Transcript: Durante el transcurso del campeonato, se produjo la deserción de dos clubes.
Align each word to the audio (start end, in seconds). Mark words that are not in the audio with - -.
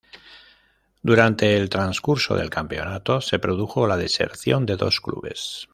Durante 1.03 1.55
el 1.57 1.69
transcurso 1.69 2.33
del 2.33 2.49
campeonato, 2.49 3.21
se 3.21 3.37
produjo 3.37 3.85
la 3.85 3.97
deserción 3.97 4.65
de 4.65 4.75
dos 4.75 4.99
clubes. 4.99 5.69